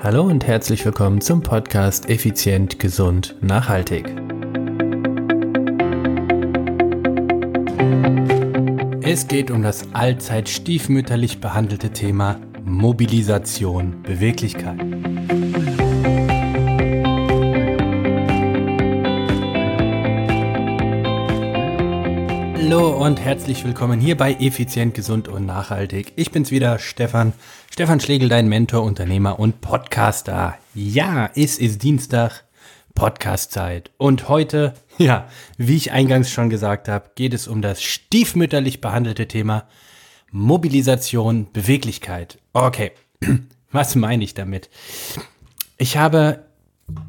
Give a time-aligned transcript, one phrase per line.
[0.00, 4.06] Hallo und herzlich willkommen zum Podcast Effizient, Gesund, Nachhaltig.
[9.02, 14.78] Es geht um das allzeit stiefmütterlich behandelte Thema Mobilisation, Beweglichkeit.
[22.70, 26.12] Hallo und herzlich willkommen hier bei Effizient, Gesund und Nachhaltig.
[26.16, 27.32] Ich bin's wieder, Stefan.
[27.72, 30.58] Stefan Schlegel, dein Mentor, Unternehmer und Podcaster.
[30.74, 32.44] Ja, es ist Dienstag,
[32.94, 33.90] Podcastzeit.
[33.96, 39.26] Und heute, ja, wie ich eingangs schon gesagt habe, geht es um das stiefmütterlich behandelte
[39.26, 39.66] Thema
[40.30, 42.36] Mobilisation, Beweglichkeit.
[42.52, 42.92] Okay,
[43.72, 44.68] was meine ich damit?
[45.78, 46.44] Ich habe,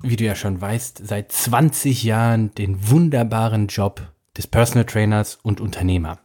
[0.04, 5.62] wie du ja schon weißt, seit 20 Jahren den wunderbaren Job des Personal Trainers und
[5.62, 6.20] Unternehmer.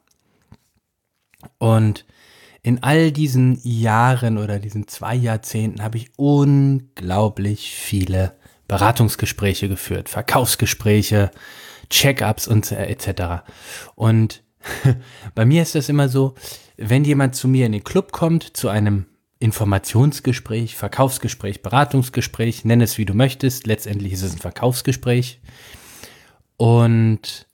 [1.59, 2.05] Und
[2.63, 8.37] in all diesen Jahren oder diesen zwei Jahrzehnten habe ich unglaublich viele
[8.69, 11.31] Beratungsgespräche geführt, Verkaufsgespräche,
[11.91, 13.45] Check-ups und äh, etc.
[13.95, 14.43] Und
[15.35, 16.35] bei mir ist das immer so,
[16.77, 19.07] wenn jemand zu mir in den Club kommt, zu einem
[19.39, 25.41] Informationsgespräch, Verkaufsgespräch, Beratungsgespräch, nenn es wie du möchtest, letztendlich ist es ein Verkaufsgespräch.
[26.57, 27.47] Und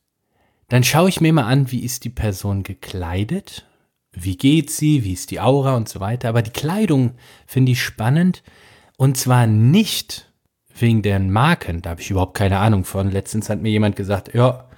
[0.70, 3.66] dann schaue ich mir mal an, wie ist die Person gekleidet,
[4.12, 6.28] wie geht sie, wie ist die Aura und so weiter.
[6.28, 8.44] Aber die Kleidung finde ich spannend
[8.96, 10.30] und zwar nicht
[10.78, 13.10] wegen deren Marken, da habe ich überhaupt keine Ahnung von.
[13.10, 14.68] Letztens hat mir jemand gesagt, ja,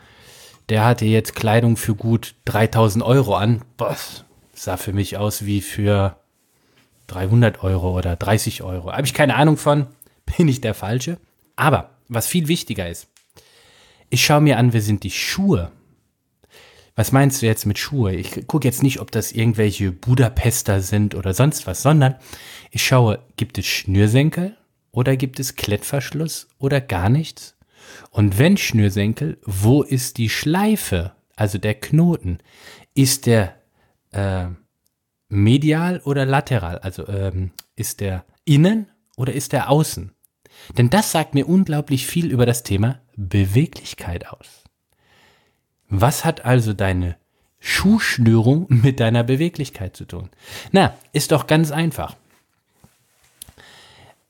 [0.70, 3.62] der hatte jetzt Kleidung für gut 3000 Euro an.
[3.76, 3.96] Boah,
[4.54, 6.16] sah für mich aus wie für
[7.08, 8.92] 300 Euro oder 30 Euro.
[8.92, 9.88] Habe ich keine Ahnung von,
[10.38, 11.18] bin ich der Falsche.
[11.54, 13.08] Aber was viel wichtiger ist,
[14.08, 15.70] ich schaue mir an, wer sind die Schuhe
[16.94, 18.14] was meinst du jetzt mit Schuhe?
[18.14, 22.16] Ich gucke jetzt nicht, ob das irgendwelche Budapester sind oder sonst was, sondern
[22.70, 24.56] ich schaue, gibt es Schnürsenkel
[24.90, 27.56] oder gibt es Klettverschluss oder gar nichts?
[28.10, 32.38] Und wenn Schnürsenkel, wo ist die Schleife, also der Knoten?
[32.94, 33.56] Ist der
[34.12, 34.46] äh,
[35.28, 36.78] medial oder lateral?
[36.78, 38.86] Also ähm, ist der innen
[39.16, 40.12] oder ist der außen?
[40.76, 44.61] Denn das sagt mir unglaublich viel über das Thema Beweglichkeit aus.
[45.94, 47.16] Was hat also deine
[47.60, 50.30] Schuhschnürung mit deiner Beweglichkeit zu tun?
[50.70, 52.16] Na, ist doch ganz einfach.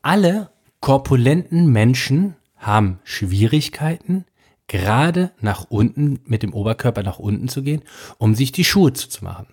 [0.03, 0.51] Alle
[0.81, 4.25] korpulenten Menschen haben Schwierigkeiten,
[4.67, 7.83] gerade nach unten, mit dem Oberkörper nach unten zu gehen,
[8.19, 9.47] um sich die Schuhe zuzumachen,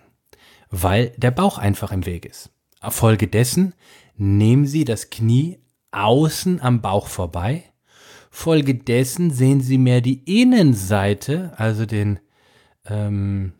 [0.68, 2.50] weil der Bauch einfach im Weg ist.
[2.88, 3.72] Folgedessen
[4.16, 5.60] nehmen sie das Knie
[5.92, 7.70] außen am Bauch vorbei
[8.30, 12.20] Folgedessen sehen Sie mehr die Innenseite, also den,
[12.88, 13.52] ähm,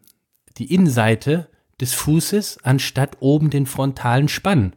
[0.56, 1.48] die Innenseite
[1.80, 4.74] des Fußes, anstatt oben den frontalen Spann.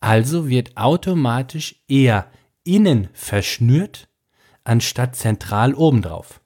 [0.00, 2.26] Also wird automatisch eher
[2.64, 4.08] innen verschnürt,
[4.64, 6.40] anstatt zentral obendrauf.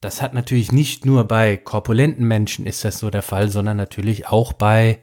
[0.00, 4.28] Das hat natürlich nicht nur bei korpulenten Menschen ist das so der Fall, sondern natürlich
[4.28, 5.00] auch bei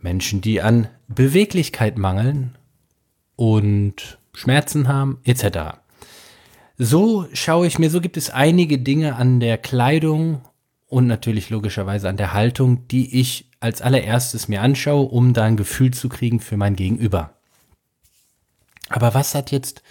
[0.00, 2.56] Menschen, die an Beweglichkeit mangeln
[3.34, 5.78] und Schmerzen haben, etc.
[6.76, 10.42] So schaue ich mir, so gibt es einige Dinge an der Kleidung
[10.86, 15.56] und natürlich logischerweise an der Haltung, die ich als allererstes mir anschaue, um da ein
[15.56, 17.32] Gefühl zu kriegen für mein Gegenüber.
[18.90, 19.82] Aber was hat jetzt,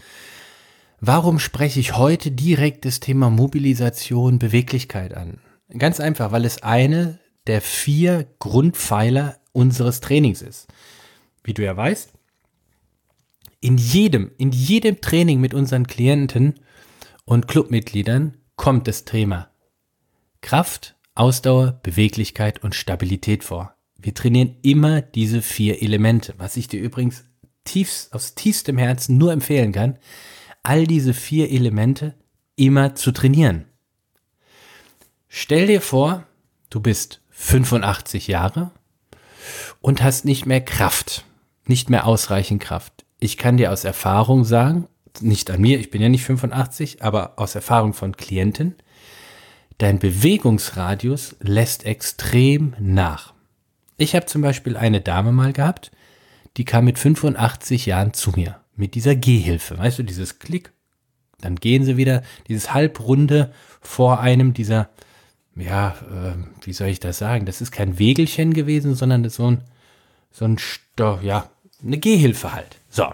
[1.02, 5.40] warum spreche ich heute direkt das Thema Mobilisation, Beweglichkeit an?
[5.76, 10.68] Ganz einfach, weil es eine der vier Grundpfeiler unseres Trainings ist.
[11.44, 12.15] Wie du ja weißt,
[13.66, 16.60] in jedem, in jedem Training mit unseren Klienten
[17.26, 19.50] und Clubmitgliedern kommt das Thema
[20.42, 23.74] Kraft, Ausdauer, Beweglichkeit und Stabilität vor.
[23.98, 27.26] Wir trainieren immer diese vier Elemente, was ich dir übrigens
[27.64, 29.98] tiefst, aus tiefstem Herzen nur empfehlen kann,
[30.62, 32.14] all diese vier Elemente
[32.56, 33.66] immer zu trainieren.
[35.28, 36.24] Stell dir vor,
[36.70, 38.70] du bist 85 Jahre
[39.82, 41.26] und hast nicht mehr Kraft,
[41.66, 44.88] nicht mehr ausreichend Kraft ich kann dir aus Erfahrung sagen,
[45.20, 48.76] nicht an mir, ich bin ja nicht 85, aber aus Erfahrung von Klienten,
[49.80, 53.34] dein Bewegungsradius lässt extrem nach.
[53.98, 55.92] Ich habe zum Beispiel eine Dame mal gehabt,
[56.58, 59.78] die kam mit 85 Jahren zu mir mit dieser Gehhilfe.
[59.78, 60.72] Weißt du, dieses Klick,
[61.42, 63.52] dann gehen sie wieder, dieses halbrunde
[63.82, 64.90] vor einem, dieser,
[65.56, 67.46] ja, äh, wie soll ich das sagen?
[67.46, 69.62] Das ist kein Wegelchen gewesen, sondern das so ein,
[70.32, 70.58] so ein,
[71.24, 71.50] ja,
[71.84, 72.78] eine Gehhilfe halt.
[72.90, 73.12] So.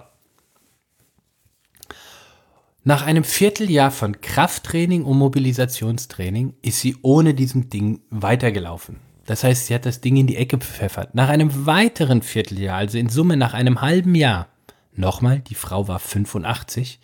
[2.83, 8.99] Nach einem Vierteljahr von Krafttraining und Mobilisationstraining ist sie ohne diesem Ding weitergelaufen.
[9.25, 11.13] Das heißt, sie hat das Ding in die Ecke gepfeffert.
[11.13, 14.47] Nach einem weiteren Vierteljahr, also in Summe nach einem halben Jahr,
[14.93, 16.99] nochmal, die Frau war 85,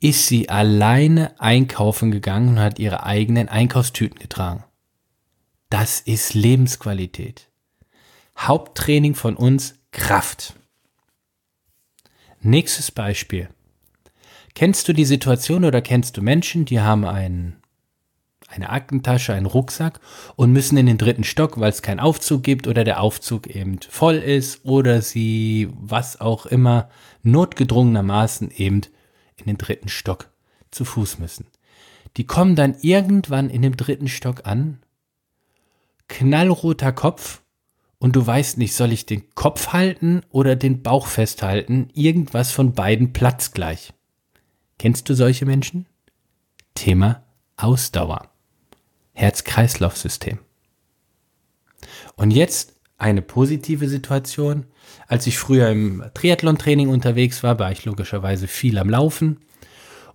[0.00, 4.64] ist sie alleine einkaufen gegangen und hat ihre eigenen Einkaufstüten getragen.
[5.68, 7.50] Das ist Lebensqualität.
[8.38, 10.54] Haupttraining von uns Kraft.
[12.40, 13.50] Nächstes Beispiel.
[14.58, 17.58] Kennst du die Situation oder kennst du Menschen, die haben einen,
[18.48, 20.00] eine Aktentasche, einen Rucksack
[20.34, 23.78] und müssen in den dritten Stock, weil es keinen Aufzug gibt oder der Aufzug eben
[23.88, 26.88] voll ist oder sie, was auch immer,
[27.22, 28.80] notgedrungenermaßen eben
[29.36, 30.28] in den dritten Stock
[30.72, 31.46] zu Fuß müssen.
[32.16, 34.80] Die kommen dann irgendwann in dem dritten Stock an,
[36.08, 37.42] knallroter Kopf
[38.00, 41.90] und du weißt nicht, soll ich den Kopf halten oder den Bauch festhalten?
[41.94, 43.92] Irgendwas von beiden platzt gleich.
[44.78, 45.86] Kennst du solche Menschen?
[46.74, 47.24] Thema
[47.56, 48.28] Ausdauer.
[49.12, 50.38] Herz-Kreislauf-System.
[52.14, 54.66] Und jetzt eine positive Situation.
[55.08, 59.40] Als ich früher im Triathlon-Training unterwegs war, war ich logischerweise viel am Laufen.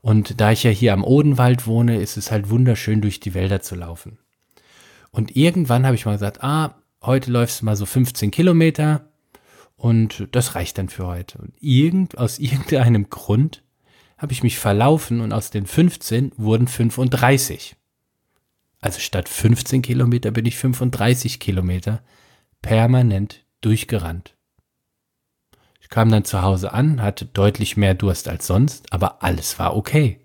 [0.02, 3.62] Und da ich ja hier am Odenwald wohne, ist es halt wunderschön, durch die Wälder
[3.62, 4.18] zu laufen.
[5.12, 9.10] Und irgendwann habe ich mal gesagt, ah, heute läufst du mal so 15 Kilometer
[9.76, 11.38] und das reicht dann für heute.
[11.38, 13.64] Und irgend, aus irgendeinem Grund
[14.24, 17.76] habe ich mich verlaufen und aus den 15 wurden 35.
[18.80, 22.02] Also statt 15 Kilometer bin ich 35 Kilometer
[22.62, 24.38] permanent durchgerannt.
[25.82, 29.76] Ich kam dann zu Hause an, hatte deutlich mehr Durst als sonst, aber alles war
[29.76, 30.22] okay.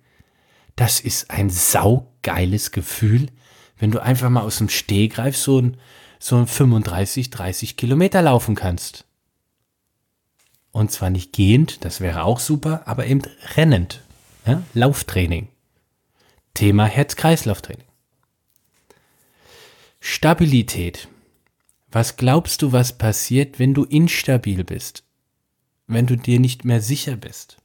[0.76, 3.26] Das ist ein saugeiles Gefühl,
[3.78, 5.76] wenn du einfach mal aus dem Stehgreif so ein,
[6.20, 9.07] so ein 35, 30 Kilometer laufen kannst.
[10.78, 13.22] Und zwar nicht gehend, das wäre auch super, aber eben
[13.56, 14.04] rennend.
[14.46, 14.62] Ja?
[14.74, 15.48] Lauftraining.
[16.54, 17.88] Thema Herz-Kreislauf-Training.
[19.98, 21.08] Stabilität.
[21.90, 25.02] Was glaubst du, was passiert, wenn du instabil bist?
[25.88, 27.56] Wenn du dir nicht mehr sicher bist?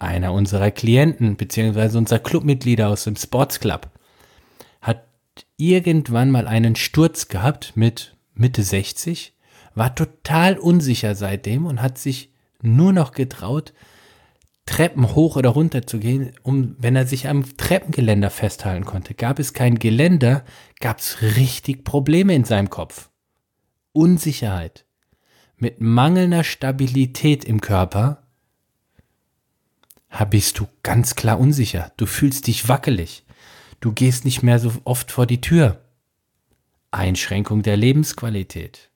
[0.00, 3.88] Einer unserer Klienten beziehungsweise unser Clubmitglieder aus dem Sports Club
[4.80, 5.04] hat
[5.56, 9.32] irgendwann mal einen Sturz gehabt mit Mitte 60,
[9.76, 12.32] war total unsicher seitdem und hat sich
[12.62, 13.72] nur noch getraut,
[14.66, 19.14] Treppen hoch oder runter zu gehen, um, wenn er sich am Treppengeländer festhalten konnte.
[19.14, 20.44] Gab es kein Geländer,
[20.80, 23.08] gab es richtig Probleme in seinem Kopf.
[23.92, 24.84] Unsicherheit,
[25.56, 28.22] mit mangelnder Stabilität im Körper,
[30.30, 31.92] bist du ganz klar unsicher.
[31.96, 33.24] Du fühlst dich wackelig.
[33.80, 35.80] Du gehst nicht mehr so oft vor die Tür.
[36.90, 38.90] Einschränkung der Lebensqualität.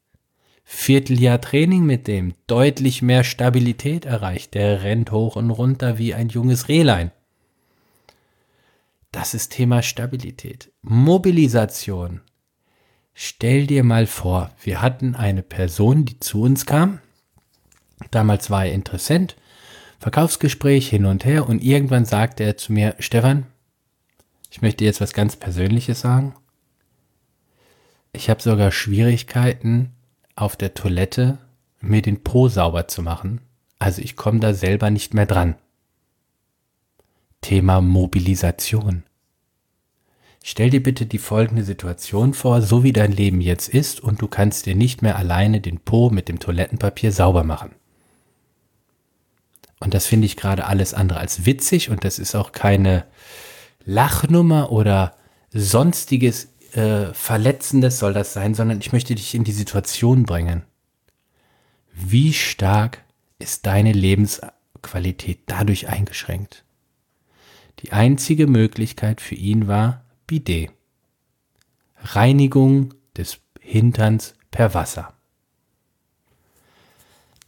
[0.64, 4.54] Vierteljahr Training mit dem, deutlich mehr Stabilität erreicht.
[4.54, 7.10] Der rennt hoch und runter wie ein junges Rehlein.
[9.10, 10.72] Das ist Thema Stabilität.
[10.80, 12.22] Mobilisation.
[13.14, 17.00] Stell dir mal vor, wir hatten eine Person, die zu uns kam.
[18.10, 19.36] Damals war er Interessent.
[19.98, 23.46] Verkaufsgespräch hin und her und irgendwann sagte er zu mir, Stefan,
[24.50, 26.34] ich möchte jetzt was ganz Persönliches sagen.
[28.12, 29.92] Ich habe sogar Schwierigkeiten
[30.34, 31.38] auf der Toilette,
[31.81, 33.40] mir den Po sauber zu machen.
[33.79, 35.56] Also ich komme da selber nicht mehr dran.
[37.40, 39.02] Thema Mobilisation.
[40.44, 44.29] Stell dir bitte die folgende Situation vor, so wie dein Leben jetzt ist und du
[44.29, 47.73] kannst dir nicht mehr alleine den Po mit dem Toilettenpapier sauber machen.
[49.81, 53.05] Und das finde ich gerade alles andere als witzig und das ist auch keine
[53.84, 55.17] Lachnummer oder
[55.51, 60.62] sonstiges äh, Verletzendes soll das sein, sondern ich möchte dich in die Situation bringen.
[61.93, 63.05] Wie stark
[63.38, 66.64] ist deine Lebensqualität dadurch eingeschränkt?
[67.81, 70.70] Die einzige Möglichkeit für ihn war, Bidet.
[71.96, 75.14] Reinigung des Hinterns per Wasser.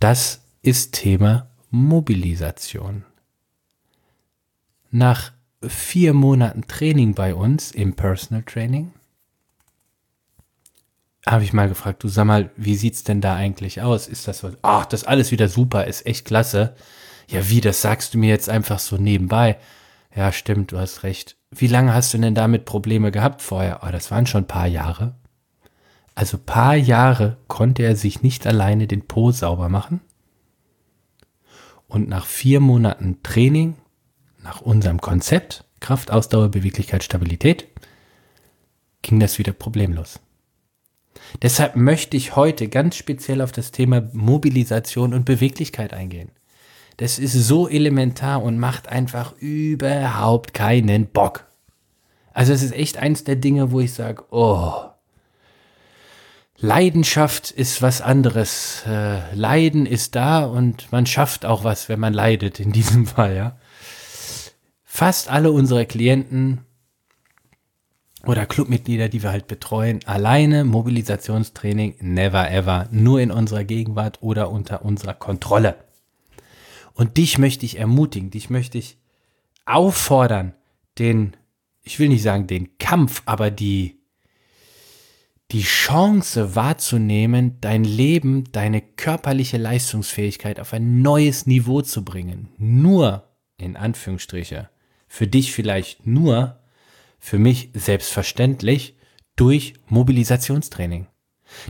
[0.00, 3.04] Das ist Thema Mobilisation.
[4.90, 5.32] Nach
[5.66, 8.92] vier Monaten Training bei uns im Personal Training
[11.26, 14.08] habe ich mal gefragt, du sag mal, wie sieht's denn da eigentlich aus?
[14.08, 14.54] Ist das was?
[14.62, 16.74] Ach, das alles wieder super, ist echt klasse.
[17.28, 19.56] Ja, wie, das sagst du mir jetzt einfach so nebenbei.
[20.14, 21.36] Ja, stimmt, du hast recht.
[21.50, 23.80] Wie lange hast du denn damit Probleme gehabt vorher?
[23.82, 25.14] Oh, das waren schon paar Jahre.
[26.14, 30.00] Also paar Jahre konnte er sich nicht alleine den Po sauber machen.
[31.88, 33.76] Und nach vier Monaten Training,
[34.42, 37.68] nach unserem Konzept, Kraft, Ausdauer, Beweglichkeit, Stabilität,
[39.02, 40.20] ging das wieder problemlos.
[41.42, 46.30] Deshalb möchte ich heute ganz speziell auf das Thema Mobilisation und Beweglichkeit eingehen.
[46.96, 51.46] Das ist so elementar und macht einfach überhaupt keinen Bock.
[52.32, 54.72] Also es ist echt eins der Dinge, wo ich sage, oh,
[56.58, 58.84] Leidenschaft ist was anderes.
[58.86, 63.36] Äh, Leiden ist da und man schafft auch was, wenn man leidet, in diesem Fall,
[63.36, 63.58] ja.
[64.84, 66.60] Fast alle unsere Klienten
[68.26, 74.50] oder Clubmitglieder, die wir halt betreuen, alleine Mobilisationstraining, never ever, nur in unserer Gegenwart oder
[74.50, 75.76] unter unserer Kontrolle.
[76.94, 78.98] Und dich möchte ich ermutigen, dich möchte ich
[79.66, 80.54] auffordern,
[80.98, 81.36] den,
[81.82, 84.00] ich will nicht sagen den Kampf, aber die,
[85.50, 92.48] die Chance wahrzunehmen, dein Leben, deine körperliche Leistungsfähigkeit auf ein neues Niveau zu bringen.
[92.58, 94.70] Nur, in Anführungsstriche,
[95.08, 96.58] für dich vielleicht nur,
[97.24, 98.96] für mich selbstverständlich
[99.34, 101.06] durch Mobilisationstraining.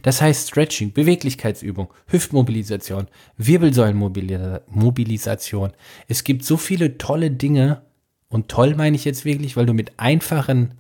[0.03, 3.07] Das heißt Stretching, Beweglichkeitsübung, Hüftmobilisation,
[3.37, 5.73] Wirbelsäulenmobilisation.
[6.09, 7.83] Es gibt so viele tolle Dinge
[8.29, 10.75] und toll meine ich jetzt wirklich, weil du mit einfachen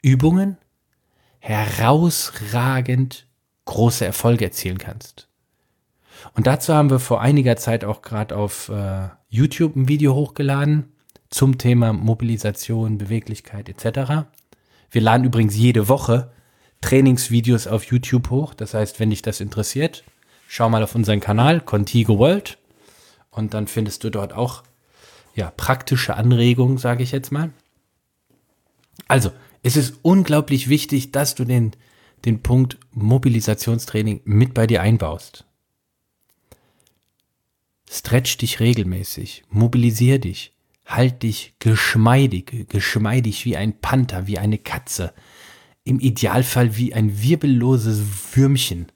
[0.00, 0.56] Übungen
[1.40, 3.26] herausragend
[3.66, 5.28] große Erfolge erzielen kannst.
[6.32, 10.94] Und dazu haben wir vor einiger Zeit auch gerade auf äh, YouTube ein Video hochgeladen
[11.30, 14.28] zum Thema Mobilisation, Beweglichkeit etc.
[14.90, 16.32] Wir laden übrigens jede Woche
[16.80, 18.54] Trainingsvideos auf YouTube hoch.
[18.54, 20.04] Das heißt, wenn dich das interessiert,
[20.46, 22.58] schau mal auf unseren Kanal Contigo World
[23.30, 24.62] und dann findest du dort auch
[25.34, 27.50] ja, praktische Anregungen, sage ich jetzt mal.
[29.06, 29.30] Also,
[29.62, 31.72] es ist unglaublich wichtig, dass du den,
[32.24, 35.44] den Punkt Mobilisationstraining mit bei dir einbaust.
[37.90, 40.52] Stretch dich regelmäßig, mobilisier dich,
[40.88, 45.12] Halt dich geschmeidig, geschmeidig wie ein Panther, wie eine Katze.
[45.84, 48.02] Im Idealfall wie ein wirbelloses
[48.34, 48.90] Würmchen.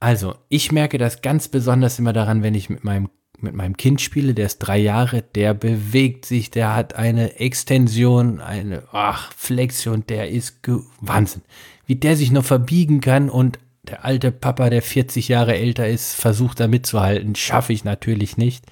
[0.00, 4.00] Also, ich merke das ganz besonders immer daran, wenn ich mit meinem, mit meinem Kind
[4.00, 10.04] spiele, der ist drei Jahre, der bewegt sich, der hat eine Extension, eine ach, Flexion,
[10.08, 10.58] der ist
[11.00, 11.42] Wahnsinn.
[11.86, 16.14] Wie der sich noch verbiegen kann und der alte Papa, der 40 Jahre älter ist,
[16.14, 18.66] versucht da mitzuhalten, schaffe ich natürlich nicht.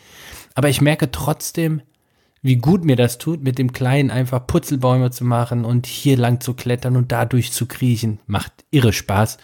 [0.56, 1.82] Aber ich merke trotzdem,
[2.40, 6.40] wie gut mir das tut, mit dem Kleinen einfach Putzelbäume zu machen und hier lang
[6.40, 8.20] zu klettern und dadurch zu kriechen.
[8.26, 9.36] Macht irre Spaß.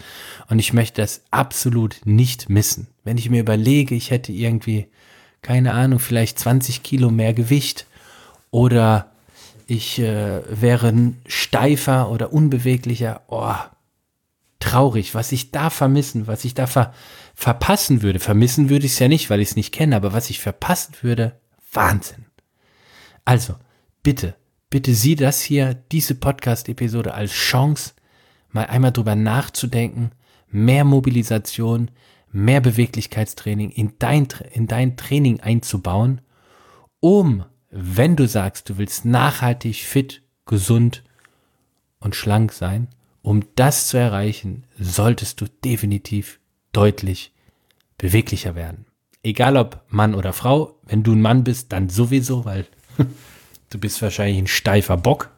[0.48, 2.88] Und ich möchte das absolut nicht missen.
[3.04, 4.86] Wenn ich mir überlege, ich hätte irgendwie,
[5.42, 7.86] keine Ahnung, vielleicht 20 Kilo mehr Gewicht
[8.50, 9.10] oder
[9.66, 10.94] ich äh, wäre
[11.26, 13.54] steifer oder unbeweglicher, oh,
[14.60, 16.94] traurig, was ich da vermissen, was ich da ver
[17.42, 18.20] verpassen würde.
[18.20, 20.94] Vermissen würde ich es ja nicht, weil ich es nicht kenne, aber was ich verpassen
[21.02, 21.40] würde,
[21.72, 22.26] Wahnsinn.
[23.24, 23.56] Also,
[24.04, 24.36] bitte,
[24.70, 27.94] bitte sieh das hier, diese Podcast-Episode als Chance,
[28.50, 30.12] mal einmal drüber nachzudenken,
[30.50, 31.90] mehr Mobilisation,
[32.30, 36.20] mehr Beweglichkeitstraining in dein, in dein Training einzubauen,
[37.00, 41.02] um, wenn du sagst, du willst nachhaltig, fit, gesund
[41.98, 42.86] und schlank sein,
[43.20, 46.38] um das zu erreichen, solltest du definitiv
[46.72, 47.31] deutlich
[48.02, 48.84] beweglicher werden.
[49.22, 52.66] Egal ob Mann oder Frau, wenn du ein Mann bist, dann sowieso, weil
[53.70, 55.30] du bist wahrscheinlich ein steifer Bock.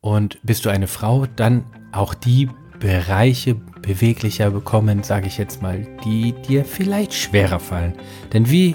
[0.00, 2.48] Und bist du eine Frau, dann auch die
[2.80, 7.94] Bereiche beweglicher bekommen, sage ich jetzt mal, die dir vielleicht schwerer fallen.
[8.32, 8.74] Denn wie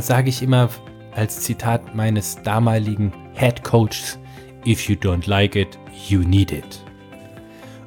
[0.00, 0.70] sage ich immer
[1.14, 4.18] als Zitat meines damaligen Head Coaches,
[4.66, 5.78] if you don't like it,
[6.08, 6.87] you need it.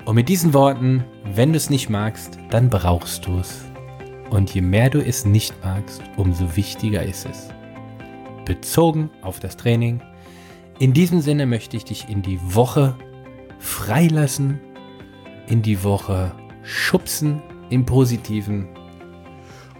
[0.05, 1.03] Und mit diesen Worten,
[1.35, 3.65] wenn du es nicht magst, dann brauchst du es.
[4.31, 7.49] Und je mehr du es nicht magst, umso wichtiger ist es.
[8.45, 10.01] Bezogen auf das Training.
[10.79, 12.95] In diesem Sinne möchte ich dich in die Woche
[13.59, 14.59] freilassen,
[15.47, 16.31] in die Woche
[16.63, 18.67] schubsen im Positiven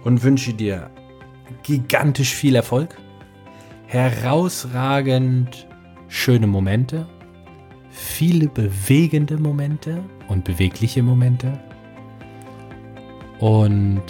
[0.04, 0.90] und wünsche dir
[1.64, 2.96] gigantisch viel Erfolg,
[3.86, 5.66] herausragend
[6.08, 7.08] schöne Momente
[7.92, 11.58] viele bewegende Momente und bewegliche Momente.
[13.38, 14.02] Und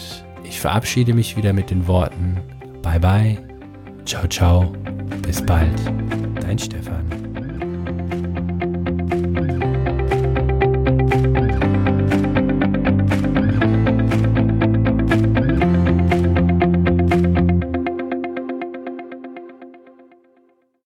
[0.45, 2.41] ich verabschiede mich wieder mit den Worten
[2.83, 3.39] Bye bye,
[4.05, 4.73] ciao ciao,
[5.23, 5.81] bis bald,
[6.41, 7.32] dein Stefan.